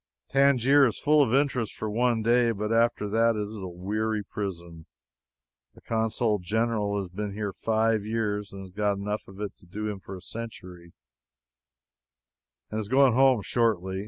[0.31, 4.23] Tangier is full of interest for one day, but after that it is a weary
[4.23, 4.87] prison.
[5.75, 9.67] The Consul General has been here five years, and has got enough of it to
[9.67, 10.93] do him for a century,
[12.71, 13.99] and is going home shortly.